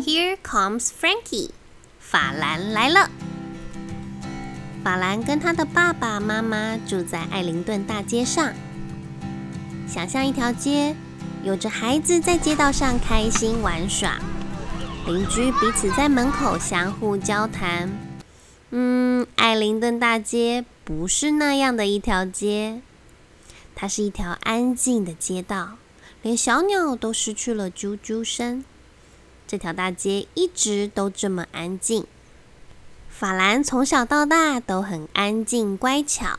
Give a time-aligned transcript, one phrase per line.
[0.00, 1.50] Here comes Frankie，
[1.98, 3.10] 法兰来了。
[4.82, 8.54] 法兰跟他的爸爸妈妈住在艾灵顿大街上。
[9.86, 10.96] 想象一条街，
[11.44, 14.18] 有着孩子在街道上开心玩耍，
[15.06, 17.90] 邻居彼此在门口相互交谈。
[18.70, 22.80] 嗯，艾灵顿大街不是那样的一条街，
[23.74, 25.76] 它是一条安静的街道，
[26.22, 28.64] 连小鸟都失去了啾啾声。
[29.50, 32.06] 这条大街一直都这么安静。
[33.08, 36.38] 法兰从小到大都很安静乖巧。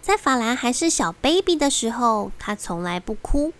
[0.00, 3.50] 在法兰还是小 baby 的时候，他从来不哭；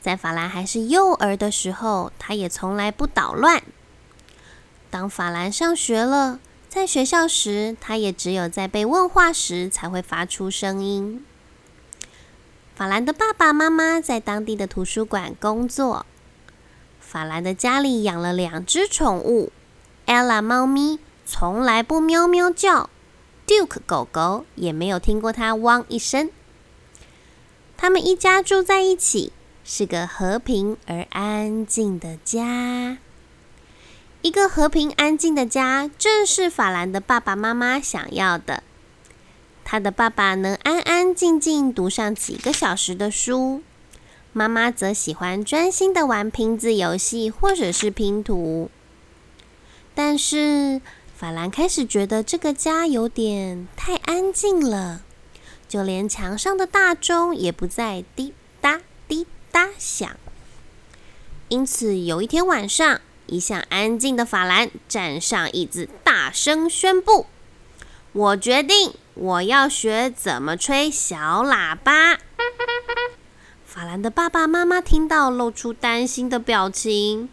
[0.00, 3.60] 在法兰还是幼儿的时候，他也从来不捣乱。
[4.88, 11.26] 当法兰上学了，在学校时，他也只有在被问话时才会发出声音。
[12.76, 16.06] 法兰的爸爸妈妈在当地的图书馆工作。
[17.06, 19.52] 法兰的家里养了两只宠物
[20.06, 22.90] ，Ella 猫咪从来不喵喵叫
[23.46, 26.28] ，Duke 狗狗也没有听过它汪一声。
[27.76, 29.32] 他们一家住在一起，
[29.64, 32.98] 是个和平而安静的家。
[34.22, 38.64] 一个和平安静的家，正是法兰的爸爸妈妈想要的。
[39.62, 43.62] 他的爸爸能安安静静读上几个小时的书。
[44.36, 48.70] 妈妈则喜欢专心的玩拼字游戏或者是拼图，
[49.94, 50.82] 但是
[51.16, 55.00] 法兰开始觉得这个家有点太安静了，
[55.66, 60.14] 就连墙上的大钟也不再滴答滴答响。
[61.48, 67.24] 因此，有一天晚上，一向安静的法兰站上椅子，大声宣布
[68.12, 72.18] ：“我决定，我要学怎么吹小喇叭。”
[73.76, 77.28] 法兰的爸爸妈妈听到，露出担心的表情。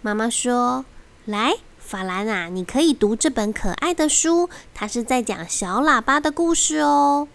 [0.00, 0.84] 妈妈说
[1.26, 7.26] ：“来，法兰啊，你可以读这本可爱的书，它是在讲小喇叭的故事哦。”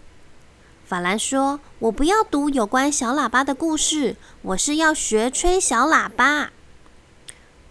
[0.88, 6.50] 法兰说：“我不要读有关小喇叭的故事，我是要学吹小喇叭。”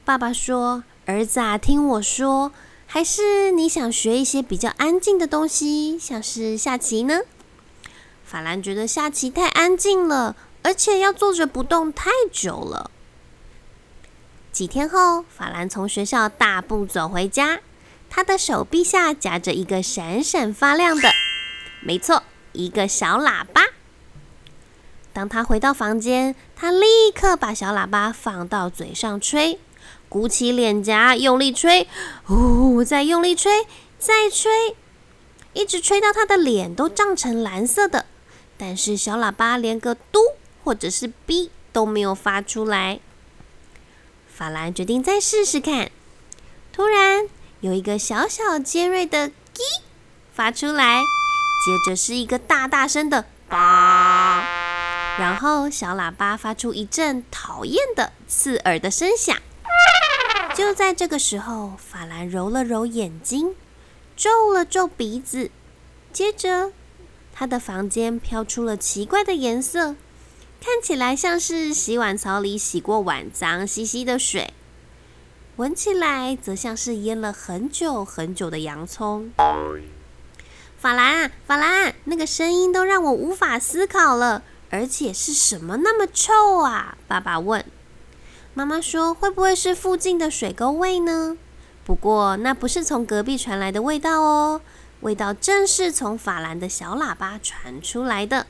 [0.05, 2.51] 爸爸说：“儿子啊，听我说，
[2.85, 7.21] 还是你想学一些比较安静的东西，像是下棋呢？”
[8.23, 10.35] 法兰觉得下棋太安静了。
[10.63, 12.91] 而且要坐着不动太久了。
[14.51, 17.59] 几天后，法兰从学校大步走回家，
[18.09, 21.11] 他的手臂下夹着一个闪闪发亮的，
[21.81, 22.23] 没错，
[22.53, 23.61] 一个小喇叭。
[25.13, 29.59] 当他回到房间，他立刻把小喇叭放到嘴上吹，
[30.09, 31.87] 鼓起脸颊用力吹，
[32.29, 33.67] 呜，再用力吹，
[33.99, 34.75] 再吹，
[35.53, 38.05] 一直吹到他的脸都胀成蓝色的。
[38.57, 40.19] 但是小喇叭连个嘟。
[40.67, 42.99] 或者是 B 都没有发出来，
[44.27, 45.89] 法兰决定再试试看。
[46.73, 47.29] 突然，
[47.61, 49.63] 有一个小小尖锐的 “G”
[50.33, 54.45] 发出来，接着是一个大大声的“叭”，
[55.17, 59.37] 然后小喇叭发出一阵讨厌的刺耳的声响。
[60.53, 63.55] 就在这个时候，法兰揉了揉眼睛，
[64.17, 65.49] 皱了皱鼻子，
[66.11, 66.73] 接着
[67.31, 69.95] 他的房间飘出了奇怪的颜色。
[70.59, 74.53] 看起来像是洗碗槽里洗过碗脏兮兮的水，
[75.55, 79.31] 闻起来则像是腌了很久很久的洋葱。
[80.77, 86.97] 法兰，法兰，那个声音都让我无法思考了，而且是什么那么臭啊？
[87.07, 87.63] 爸爸问。
[88.53, 91.37] 妈妈说：“会不会是附近的水沟味呢？”
[91.85, 94.61] 不过那不是从隔壁传来的味道哦，
[95.01, 98.47] 味道正是从法兰的小喇叭传出来的。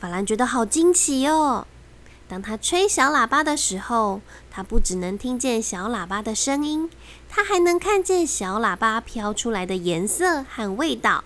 [0.00, 1.66] 法兰觉得好惊奇哦！
[2.28, 4.20] 当他吹小喇叭的时候，
[4.50, 6.88] 他不只能听见小喇叭的声音，
[7.28, 11.24] 他还能看见小喇叭飘出来的颜色和味道。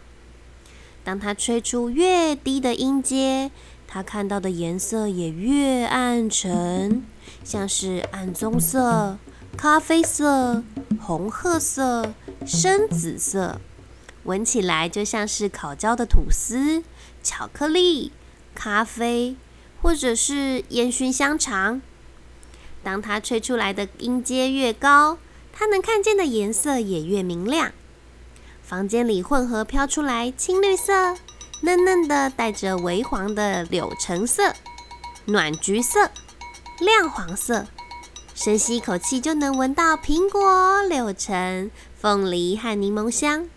[1.04, 3.50] 当他吹出越低的音阶，
[3.86, 7.04] 他看到的颜色也越暗沉，
[7.44, 9.18] 像是暗棕色、
[9.56, 10.62] 咖啡色、
[11.00, 12.14] 红褐色、
[12.46, 13.60] 深紫色，
[14.22, 16.84] 闻起来就像是烤焦的吐司、
[17.22, 18.12] 巧克力。
[18.54, 19.36] 咖啡，
[19.80, 21.80] 或者是烟熏香肠。
[22.82, 25.18] 当它吹出来的音阶越高，
[25.52, 27.72] 它能看见的颜色也越明亮。
[28.62, 31.16] 房间里混合飘出来青绿色、
[31.62, 34.54] 嫩嫩的、带着微黄的柳橙色、
[35.26, 36.10] 暖橘色、
[36.80, 37.66] 亮黄色。
[38.34, 41.70] 深吸一口气，就能闻到苹果、柳橙、
[42.00, 43.48] 凤梨和柠檬香。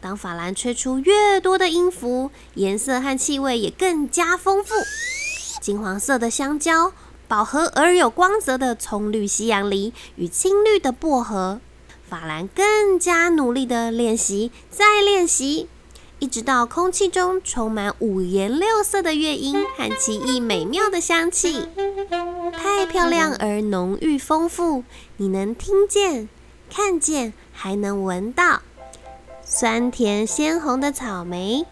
[0.00, 4.74] 当法兰吹出越多的音符，颜色和气味也更加丰富。
[5.60, 6.92] 金黄色的香蕉、
[7.26, 11.60] 饱和而有光泽的葱绿西洋梨与青绿的薄荷。
[12.08, 15.68] 法兰更加努力的练习，再练习，
[16.20, 21.68] 一直到空气中充满五颜六色的乐音和奇异美妙的香气，
[22.52, 24.84] 太漂亮而浓郁丰富，
[25.18, 26.30] 你能听见、
[26.70, 28.62] 看见，还能闻到
[29.50, 31.64] 酸甜鲜红的草莓、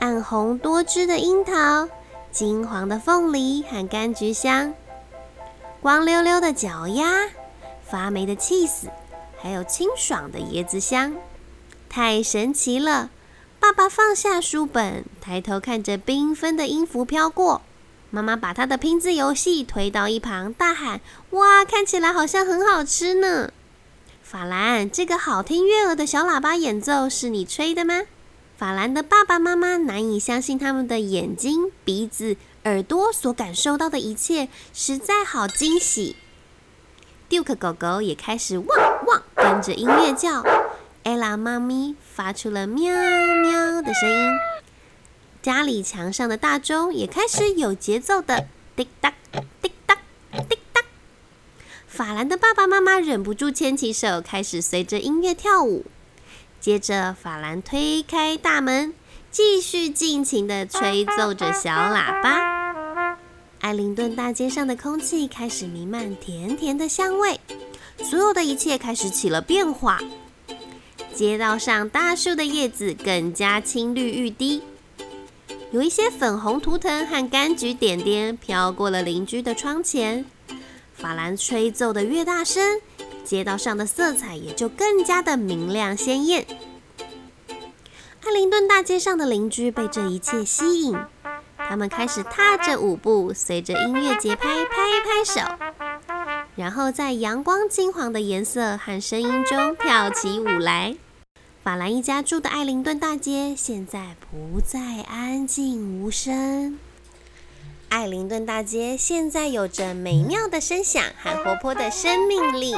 [0.00, 1.88] 暗红多汁的樱桃、
[2.30, 4.74] 金黄的凤梨和柑橘香。
[5.80, 7.30] 光溜溜的脚丫，
[7.82, 8.88] 发霉的气死，
[9.40, 11.16] 还有清爽的椰子香，
[11.88, 13.08] 太神奇了！
[13.58, 17.62] 爸爸放下书本，抬头看着缤纷的音符飘过。
[18.10, 21.00] 妈妈把他的拼字游戏推到一旁，大喊
[21.32, 23.50] ：“哇，看起来好像很好吃呢！”
[24.32, 28.04] 法兰，这个好听悦耳的小喇叭演奏是你吹的吗？
[28.56, 32.38] 法兰的爸爸妈妈难以相信他们的眼睛、鼻子。
[32.64, 36.16] 耳朵所感受到的一切实在好惊喜。
[37.28, 38.66] Duke 狗狗也开始汪
[39.06, 40.42] 汪跟着音乐叫
[41.04, 44.30] ，Ella 妈咪发出了喵喵的声音。
[45.42, 49.12] 家里墙上的大钟也开始有节奏的滴答
[49.60, 49.98] 滴答
[50.48, 50.58] 滴。
[51.92, 55.84] 法兰的爸爸妈妈忍不住牵起手，开始随着音乐跳舞。
[56.58, 58.94] 接着，法兰推开大门。
[59.30, 63.16] 继续尽情地吹奏着小喇叭，
[63.60, 67.40] 艾灵顿大街上的空气开始弥漫甜甜的香味，
[68.02, 70.00] 所有的一切开始起了变化。
[71.14, 74.62] 街道上大树的叶子更加青绿欲滴，
[75.70, 80.26] 有一些粉红图腾和柑橘点点飘过了邻居的窗前。
[81.02, 82.80] 法兰吹奏的越大声，
[83.24, 86.46] 街道上的色彩也就更加的明亮鲜艳。
[88.24, 90.96] 艾灵顿大街上的邻居被这一切吸引，
[91.58, 95.40] 他们开始踏着舞步，随着音乐节拍拍拍手，
[96.54, 100.96] 然后在阳光金黄的颜色和声音中跳起舞来。
[101.64, 106.78] 法兰一家住的艾灵顿大街现在不再安静无声，
[107.92, 112.74] 艾灵顿大街现在有着美妙的声响和活泼的生命力，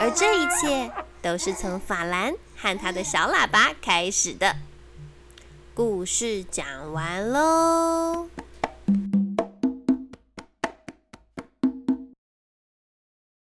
[0.00, 0.90] 而这一切
[1.20, 2.32] 都是从法兰。
[2.56, 4.56] 和他的小喇叭开始的
[5.74, 6.64] 故事讲
[6.94, 8.28] 完喽。